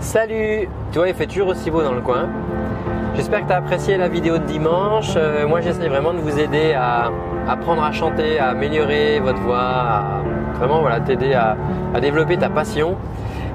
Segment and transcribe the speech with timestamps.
[0.00, 2.28] Salut Tu vois, il fait toujours aussi beau dans le coin.
[3.16, 5.14] J'espère que tu as apprécié la vidéo de dimanche.
[5.16, 7.10] Euh, moi, j'essaie vraiment de vous aider à
[7.48, 10.22] apprendre à chanter, à améliorer votre voix, à
[10.54, 11.56] vraiment voilà, t'aider à,
[12.00, 12.96] développer ta passion.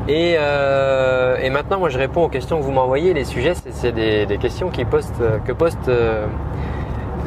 [0.10, 3.14] Euh, et, maintenant, moi, je réponds aux questions que vous m'envoyez.
[3.14, 4.84] Les sujets, c'est des, questions que
[5.54, 6.26] postent euh,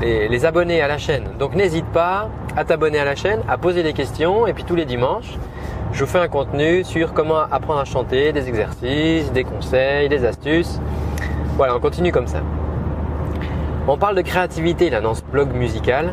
[0.02, 1.24] les, abonnés à la chaîne.
[1.38, 4.46] Donc, n'hésite pas à t'abonner à la chaîne, à poser des questions.
[4.46, 5.38] Et puis, tous les dimanches,
[5.92, 10.24] je vous fais un contenu sur comment apprendre à chanter, des exercices, des conseils, des
[10.24, 10.80] astuces.
[11.56, 12.40] Voilà, on continue comme ça.
[13.88, 16.12] On parle de créativité là dans ce blog musical.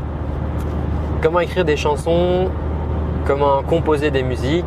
[1.21, 2.49] Comment écrire des chansons,
[3.25, 4.65] comment composer des musiques.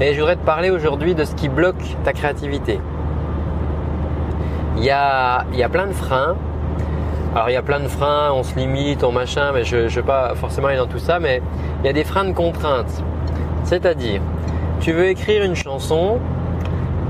[0.00, 2.80] Et je voudrais te parler aujourd'hui de ce qui bloque ta créativité.
[4.76, 6.36] Il y a, il y a plein de freins.
[7.34, 9.88] Alors il y a plein de freins, on se limite, on machin, mais je ne
[9.88, 11.42] vais pas forcément aller dans tout ça, mais
[11.82, 13.02] il y a des freins de contraintes.
[13.64, 14.20] C'est-à-dire,
[14.80, 16.18] tu veux écrire une chanson,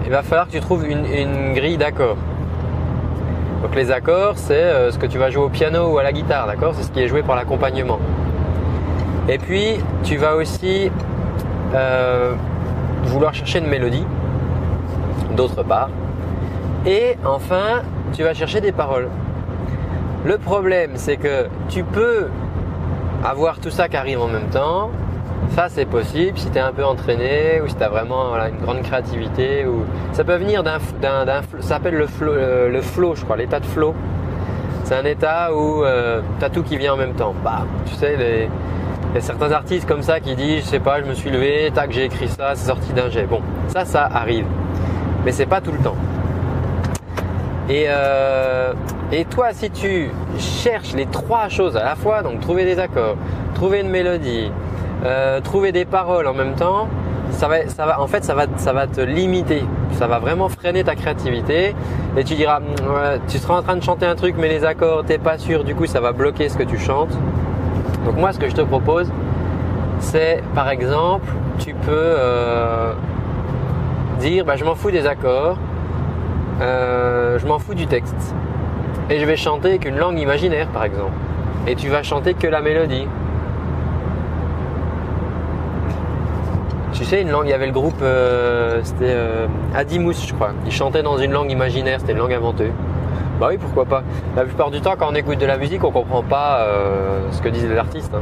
[0.04, 2.16] il va falloir que tu trouves une, grille d'accords.
[3.62, 6.12] Donc les accords, c'est euh, ce que tu vas jouer au piano ou à la
[6.12, 6.75] guitare, d'accord?
[6.77, 7.98] C'est ce qui est joué par l'accompagnement.
[9.28, 10.91] Et puis, tu vas aussi
[11.75, 12.34] euh,
[13.05, 14.05] vouloir chercher une mélodie,
[15.34, 15.88] d'autre part.
[16.86, 17.82] Et enfin,
[18.12, 19.08] tu vas chercher des paroles.
[20.25, 22.28] Le problème, c'est que tu peux
[23.25, 24.91] avoir tout ça qui arrive en même temps,
[25.50, 28.59] ça, c'est possible si tu es un peu entraîné ou si tu as vraiment une
[28.59, 29.64] grande créativité.
[29.67, 29.84] Ou...
[30.12, 30.78] Ça peut venir d'un.
[31.00, 33.95] Ça s'appelle le flow, le, flow, je crois, l'état de flow.
[34.84, 37.34] C'est un état où euh, tu as tout qui vient en même temps.
[37.42, 41.00] Bah, tu sais, il y a certains artistes comme ça qui disent, je sais pas,
[41.00, 43.25] je me suis levé, tac, j'ai écrit ça, c'est sorti d'un jet.
[43.25, 44.47] Bon, ça, ça arrive.
[45.25, 45.97] Mais c'est pas tout le temps.
[47.70, 48.75] Et, euh,
[49.11, 53.17] et toi, si tu cherches les trois choses à la fois, donc trouver des accords,
[53.55, 54.50] trouver une mélodie,
[55.05, 56.88] euh, trouver des paroles en même temps,
[57.30, 59.64] ça va, ça va, en fait, ça va, ça va te limiter.
[59.92, 61.74] Ça va vraiment freiner ta créativité.
[62.16, 65.05] Et tu diras, mm, tu seras en train de chanter un truc, mais les accords,
[65.05, 65.64] t'es pas sûr.
[65.64, 67.16] Du coup, ça va bloquer ce que tu chantes.
[68.04, 69.10] Donc moi, ce que je te propose,
[70.00, 71.26] c'est, par exemple,
[71.59, 72.92] tu peux euh,
[74.21, 75.56] dire, bah, je m'en fous des accords,
[76.60, 78.34] euh, je m'en fous du texte,
[79.10, 81.12] et je vais chanter qu'une langue imaginaire, par exemple.
[81.66, 83.06] Et tu vas chanter que la mélodie.
[86.94, 90.53] Tu sais, une langue, il y avait le groupe, euh, c'était euh, Adimous, je crois.
[90.65, 92.71] Ils chantaient dans une langue imaginaire, c'était une langue inventée.
[93.41, 94.05] Bah oui, pourquoi pas.
[94.37, 97.43] La plupart du temps, quand on écoute de la musique, on comprend pas euh, ce
[97.43, 98.15] que disent les artistes.
[98.15, 98.21] Hein.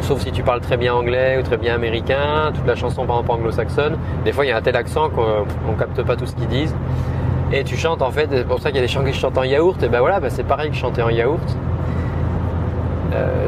[0.00, 3.16] sauf si tu parles très bien anglais ou très bien américain, toute la chanson par
[3.16, 3.98] exemple anglo-saxonne.
[4.24, 6.48] Des fois, il y a un tel accent qu'on ne capte pas tout ce qu'ils
[6.48, 6.74] disent.
[7.52, 9.36] Et tu chantes en fait, c'est pour ça qu'il y a des chants qui chantent
[9.36, 9.82] en yaourt.
[9.82, 11.58] Et ben voilà, ben c'est pareil que chanter en yaourt.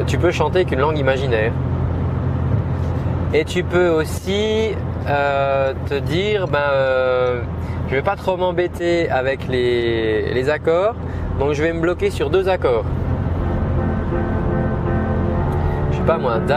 [0.07, 1.53] tu peux chanter qu'une langue imaginaire.
[3.35, 4.71] Et tu peux aussi
[5.09, 7.41] euh, te dire, ben, euh,
[7.89, 10.95] je vais pas trop m'embêter avec les, accords,
[11.39, 12.85] donc je vais me bloquer sur deux accords.
[15.91, 16.55] Je sais pas moi, da,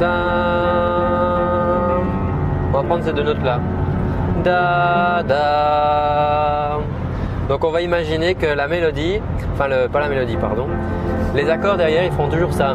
[0.00, 0.20] da.
[2.72, 3.60] On va prendre ces deux notes là.
[4.42, 6.78] Da, da.
[7.48, 9.20] Donc on va imaginer que la mélodie,
[9.52, 10.66] enfin le, pas la mélodie, pardon,
[11.34, 12.74] les accords derrière ils font toujours ça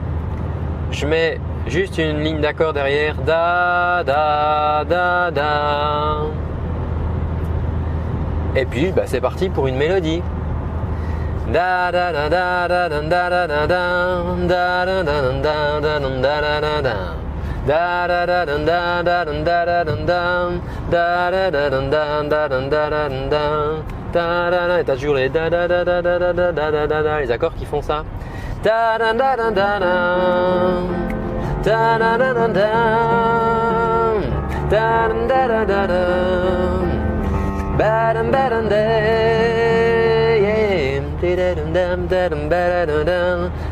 [1.01, 3.15] je mets juste une ligne d'accord derrière.
[3.25, 6.17] Da, da, da, da.
[8.55, 10.21] Et puis, bah, c'est parti pour une mélodie.
[11.51, 11.91] Da
[24.95, 25.31] toujours les
[27.31, 28.03] accords qui font ça
[28.63, 29.95] da da da da da da
[31.63, 32.69] da da da da da
[34.69, 36.05] da da da da da
[37.77, 38.75] ba dum ba dum da
[40.45, 41.01] yeah.
[41.21, 43.05] Da dum dum da dum ba da dum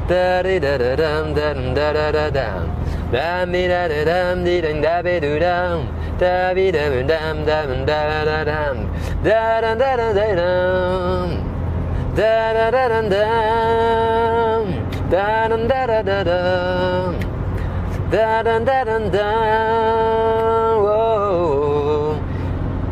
[0.09, 2.67] da da da da dum da dum da da da dum
[3.11, 5.87] da mi da da dum di dum da be do dum
[6.17, 8.73] da bi dum dum dum da da dum da da da da
[9.23, 11.29] da dum da da da da dum
[12.15, 14.48] da da da da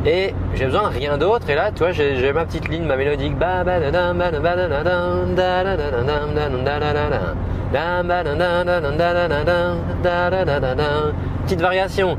[0.05, 1.49] Et j'ai besoin de rien d'autre.
[1.49, 3.35] Et là, tu vois, j'ai ma petite ligne, ma mélodique.
[11.43, 12.17] Petite variation.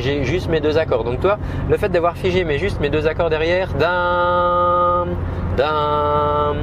[0.00, 1.04] J'ai juste mes deux accords.
[1.04, 1.38] Donc toi,
[1.68, 5.08] le fait d'avoir figé mais juste mes deux accords derrière, dam,
[5.56, 6.56] dam,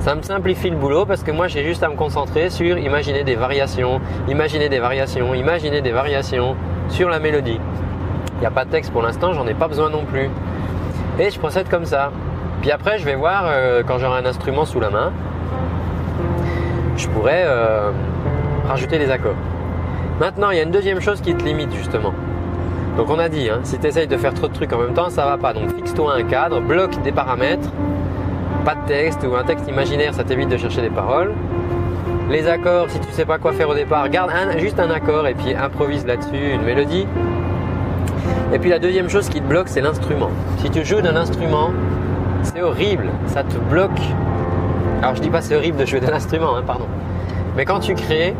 [0.00, 3.22] ça me simplifie le boulot parce que moi j'ai juste à me concentrer sur imaginer
[3.22, 6.56] des variations, imaginer des variations, imaginer des variations
[6.88, 7.60] sur la mélodie.
[8.36, 10.30] Il n'y a pas de texte pour l'instant, j'en ai pas besoin non plus.
[11.18, 12.10] Et je procède comme ça.
[12.62, 15.12] Puis après, je vais voir euh, quand j'aurai un instrument sous la main,
[16.96, 17.90] je pourrais euh,
[18.66, 19.36] rajouter des accords.
[20.18, 22.14] Maintenant, il y a une deuxième chose qui te limite justement.
[22.96, 24.94] Donc on a dit, hein, si tu essayes de faire trop de trucs en même
[24.94, 25.52] temps, ça va pas.
[25.52, 27.70] Donc fixe-toi un cadre, bloque des paramètres,
[28.64, 31.32] pas de texte ou un texte imaginaire, ça t'évite de chercher des paroles.
[32.30, 35.34] Les accords, si tu sais pas quoi faire au départ, garde juste un accord et
[35.34, 37.06] puis improvise là-dessus une mélodie.
[38.52, 40.30] Et puis la deuxième chose qui te bloque, c'est l'instrument.
[40.58, 41.70] Si tu joues d'un instrument,
[42.42, 44.00] c'est horrible, ça te bloque.
[45.02, 46.86] Alors je dis pas c'est horrible de jouer d'un instrument, hein, pardon.
[47.56, 48.34] Mais quand tu crées,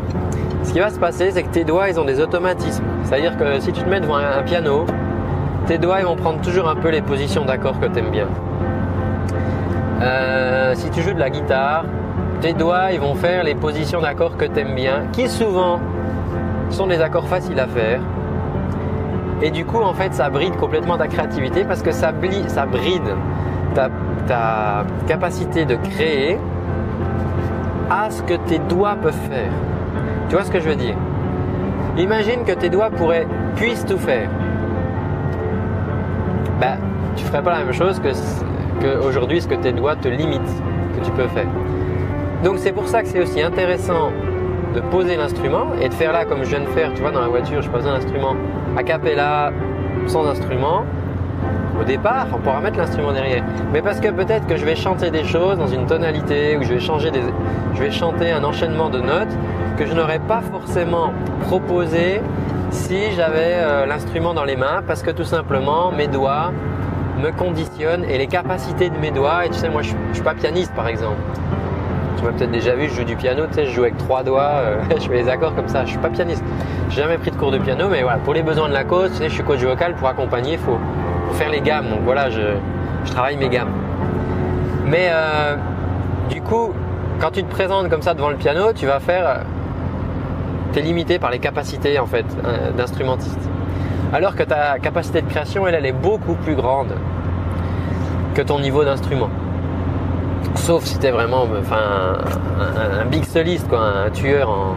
[0.63, 2.83] ce qui va se passer, c'est que tes doigts, ils ont des automatismes.
[3.03, 4.85] C'est-à-dire que si tu te mets devant un, piano,
[5.65, 8.27] tes doigts, vont prendre toujours un peu les positions d'accords que tu aimes bien.
[10.01, 11.85] Euh, si tu joues de la guitare,
[12.41, 15.79] tes doigts, vont faire les positions d'accords que tu aimes bien, qui souvent
[16.69, 17.99] sont des accords faciles à faire.
[19.41, 23.15] Et du coup, en fait, ça bride complètement ta créativité parce que ça, bride
[23.73, 26.37] ta capacité de créer
[27.89, 29.51] à ce que tes doigts peuvent faire.
[30.29, 30.95] Tu vois ce que je veux dire?
[31.97, 34.29] Imagine que tes doigts pourraient, puissent tout faire.
[36.59, 36.77] Ben,
[37.15, 40.63] tu ferais pas la même chose que, aujourd'hui ce que tes doigts te limitent,
[40.95, 41.47] que tu peux faire.
[42.43, 44.11] Donc c'est pour ça que c'est aussi intéressant
[44.73, 47.21] de poser l'instrument et de faire là comme je viens de faire, tu vois, dans
[47.21, 48.35] la voiture, je pose un instrument
[48.77, 49.51] a cappella,
[50.07, 50.85] sans instrument.
[51.79, 53.43] Au départ, on pourra mettre l'instrument derrière.
[53.73, 56.73] Mais parce que peut-être que je vais chanter des choses dans une tonalité ou je
[56.73, 57.21] vais changer des,
[57.73, 59.35] je vais chanter un enchaînement de notes
[59.81, 61.11] que je n'aurais pas forcément
[61.47, 62.21] proposé
[62.69, 66.51] si j'avais euh, l'instrument dans les mains parce que tout simplement mes doigts
[67.19, 69.47] me conditionnent et les capacités de mes doigts.
[69.47, 71.17] Et tu sais, moi je, suis- pas pianiste par exemple.
[72.15, 74.21] Tu m'as peut-être déjà vu, je joue du piano, tu sais, je joue avec trois
[74.21, 75.83] doigts, euh, je fais les accords comme ça.
[75.83, 76.43] Je suis pas pianiste.
[76.89, 79.09] J'ai jamais pris de cours de piano, mais voilà, pour les besoins de la cause,
[79.13, 80.77] tu sais, je suis coach vocal pour accompagner, il faut,
[81.33, 81.89] faire les gammes.
[81.89, 82.41] Donc voilà, je,
[83.05, 83.71] je travaille mes gammes.
[84.85, 85.55] Mais euh,
[86.29, 86.71] du coup,
[87.19, 89.41] quand tu te présentes comme ça devant le piano, tu vas faire.
[90.73, 93.39] Tu es limité par les capacités en fait euh, d'instrumentiste.
[94.13, 96.93] Alors que ta capacité de création, elle, elle est beaucoup plus grande
[98.35, 99.29] que ton niveau d'instrument.
[100.55, 101.77] Sauf si tu es vraiment enfin,
[102.59, 104.75] un, un- big soliste, quoi, un tueur en,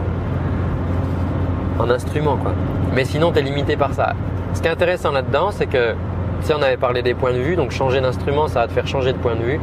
[1.83, 2.37] en instrument.
[2.37, 2.53] Quoi.
[2.93, 4.13] Mais sinon, tu es limité par ça.
[4.53, 7.39] Ce qui est intéressant là-dedans, c'est que, tu sais, on avait parlé des points de
[7.39, 9.59] vue, donc changer d'instrument, ça va te faire changer de point de vue.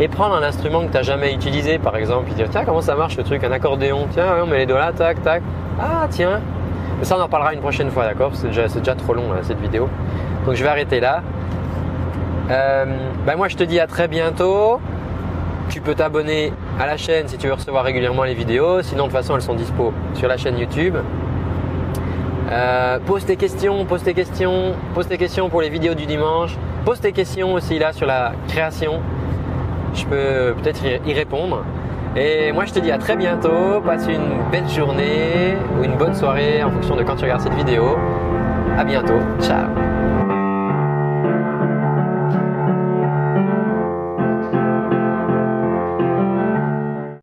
[0.00, 2.80] Et prendre un instrument que tu n'as jamais utilisé, par exemple, et dire, tiens, comment
[2.82, 5.42] ça marche ce truc, un accordéon, tiens, on met les doigts là, tac, tac.
[5.80, 6.40] Ah, tiens.
[7.02, 9.88] Ça, on en parlera une prochaine fois, d'accord C'est déjà, trop long, cette vidéo.
[10.46, 11.22] Donc, je vais arrêter là.
[12.50, 12.84] Euh,
[13.26, 14.80] ben moi, je te dis à très bientôt.
[15.70, 18.82] Tu peux t'abonner à la chaîne si tu veux recevoir régulièrement les vidéos.
[18.82, 20.96] Sinon, de toute façon, elles sont dispo sur la chaîne YouTube.
[22.52, 26.56] Euh, pose tes questions, pose tes questions, pose tes questions pour les vidéos du dimanche.
[26.84, 29.00] Pose tes questions aussi là sur la création.
[29.94, 31.64] Je peux peut-être y répondre.
[32.16, 33.80] Et moi, je te dis à très bientôt.
[33.84, 37.54] Passe une belle journée ou une bonne soirée en fonction de quand tu regardes cette
[37.54, 37.96] vidéo.
[38.76, 39.20] À bientôt.
[39.40, 39.93] Ciao.